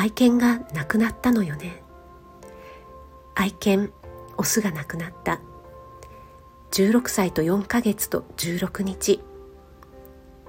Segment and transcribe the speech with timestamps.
[0.00, 1.82] 愛犬が亡くなったのよね。
[3.34, 3.92] 愛犬
[4.38, 5.42] オスが亡くなった。
[6.70, 9.20] 16歳と4ヶ月と16日。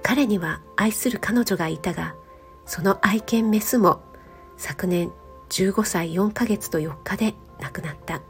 [0.02, 2.14] 彼には愛する彼女がいたが
[2.64, 4.00] その愛犬メスも
[4.56, 5.12] 昨年
[5.50, 8.22] 15歳4ヶ月と4日で亡くなった。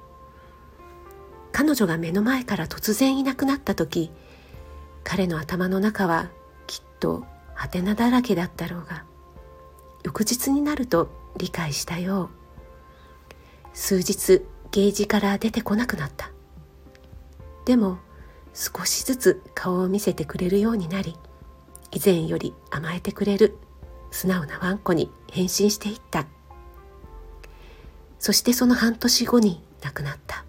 [1.52, 4.10] 彼女が目の前から突然いなくなった時
[5.04, 6.30] 彼の頭の中は
[6.66, 9.04] きっとハテナだらけだったろうが
[10.02, 12.28] 翌日になると理解したよう。
[13.74, 16.30] 数日ゲージから出てこなくなった。
[17.64, 17.98] でも
[18.54, 21.16] 少しずつ顔を見せてくれるようになり
[21.90, 23.56] 以前より甘えてくれる
[24.10, 26.26] 素直なワンコに変身していった。
[28.18, 30.44] そしてその半年後に亡くなった。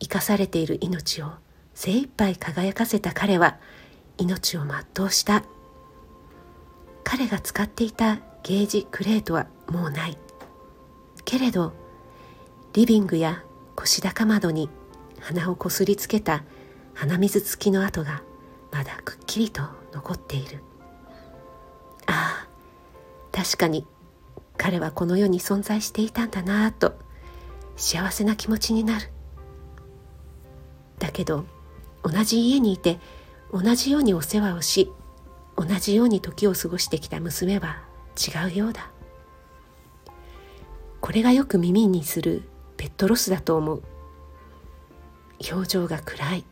[0.00, 1.30] 生かされている命を
[1.74, 3.58] 精一杯輝かせた彼は
[4.18, 5.44] 命を全うした。
[7.08, 10.18] 彼が使っていたゲージクレートはもうない。
[11.24, 11.72] けれど
[12.72, 13.44] リビングや
[13.76, 14.68] 腰高窓に
[15.20, 16.42] 鼻をこすりつけた
[16.94, 18.24] 鼻水付きの跡が
[18.72, 20.64] まだくっきりと残っている。
[22.06, 22.48] ああ
[23.30, 23.86] 確かに
[24.56, 26.98] 彼はこの世に存在していたんだなぁと
[27.76, 29.12] 幸せな気持ちになる。
[30.98, 31.44] だけど
[32.02, 32.98] 同じ家にいて
[33.52, 34.90] 同じようにお世話をし
[35.56, 37.82] 同じように時を過ごしてきた娘は
[38.16, 38.90] 違うようだ。
[41.00, 42.42] これがよく耳にする
[42.76, 43.82] ペットロスだと思う。
[45.50, 46.44] 表情が暗い。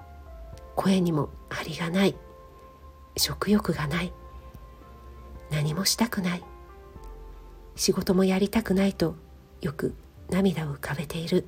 [0.77, 2.17] 声にも張りがない。
[3.17, 4.13] 食欲がない。
[5.51, 6.45] 何もしたくない。
[7.77, 9.17] 仕事もやりたくないと
[9.61, 9.95] よく
[10.31, 11.47] 涙を浮かべている。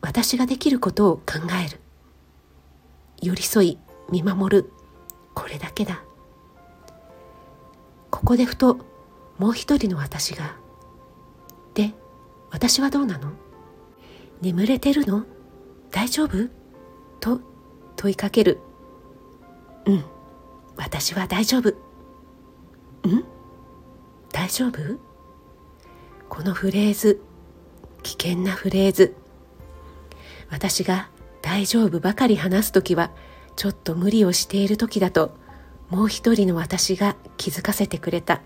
[0.00, 1.80] 私ができることを考える。
[3.20, 3.78] 寄り添い
[4.10, 4.72] 見守る。
[5.38, 6.02] これだけだ。
[8.10, 8.78] ここでふと
[9.38, 10.56] もう一人の私が
[11.74, 11.94] で
[12.50, 13.30] 私はどうなの？
[14.42, 15.24] 眠れてるの？
[15.92, 16.48] 大丈夫？
[17.20, 17.40] と
[17.94, 18.58] 問いかける
[19.86, 20.04] うん
[20.76, 21.68] 私は大丈夫。
[23.04, 23.24] うん？
[24.32, 24.98] 大丈夫？
[26.28, 27.22] このフレーズ
[28.02, 29.14] 危険なフレーズ。
[30.50, 31.10] 私が
[31.42, 33.12] 大丈夫ばかり話す時は
[33.58, 35.36] ちょっと無理をしている時だと
[35.90, 38.40] もう一人の私が気づかせてくれた。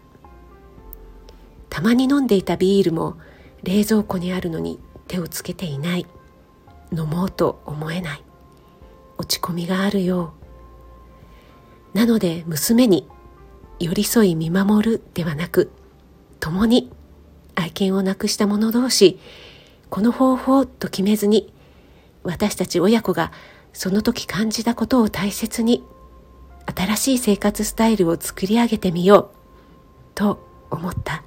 [1.68, 3.18] たまに飲んでいたビールも
[3.62, 6.06] 冷蔵庫にあるのに手をつけていない。
[6.96, 8.22] 飲もうと思えない。
[9.18, 10.32] 落ち込みがあるよ
[11.94, 11.98] う。
[11.98, 13.06] なので娘に
[13.80, 15.70] 寄り添い見守るではなく
[16.40, 16.90] 共に
[17.54, 19.20] 愛犬を亡くした者同士
[19.90, 21.52] この方法と決めずに
[22.22, 23.30] 私たち親子が
[23.72, 25.84] その時感じたことを大切に
[26.66, 29.37] 新しい生活スタイルを作り上げてみよう
[30.15, 31.22] と思った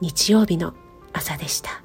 [0.00, 0.74] 日曜日の
[1.12, 1.83] 朝でした。